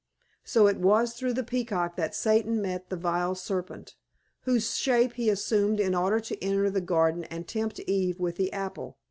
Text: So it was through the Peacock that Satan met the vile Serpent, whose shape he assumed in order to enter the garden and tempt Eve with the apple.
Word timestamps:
So 0.43 0.65
it 0.65 0.77
was 0.77 1.13
through 1.13 1.33
the 1.35 1.43
Peacock 1.43 1.95
that 1.95 2.15
Satan 2.15 2.59
met 2.59 2.89
the 2.89 2.95
vile 2.97 3.35
Serpent, 3.35 3.95
whose 4.45 4.75
shape 4.75 5.13
he 5.13 5.29
assumed 5.29 5.79
in 5.79 5.93
order 5.93 6.19
to 6.19 6.43
enter 6.43 6.71
the 6.71 6.81
garden 6.81 7.25
and 7.25 7.47
tempt 7.47 7.79
Eve 7.81 8.19
with 8.19 8.37
the 8.37 8.51
apple. 8.51 8.97